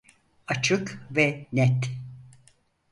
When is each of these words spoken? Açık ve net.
Açık 0.47 0.99
ve 1.11 1.45
net. 1.53 1.91